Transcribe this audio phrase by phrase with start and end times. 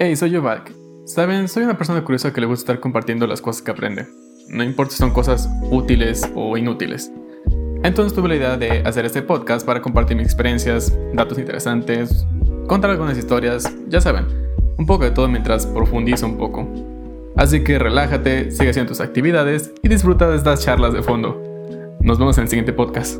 [0.00, 0.70] Hey, soy yo, Valk.
[1.06, 4.06] Saben, soy una persona curiosa que le gusta estar compartiendo las cosas que aprende.
[4.48, 7.10] No importa si son cosas útiles o inútiles.
[7.82, 12.24] Entonces tuve la idea de hacer este podcast para compartir mis experiencias, datos interesantes,
[12.68, 14.26] contar algunas historias, ya saben,
[14.78, 16.68] un poco de todo mientras profundizo un poco.
[17.34, 21.42] Así que relájate, sigue haciendo tus actividades y disfruta de estas charlas de fondo.
[22.02, 23.18] Nos vemos en el siguiente podcast.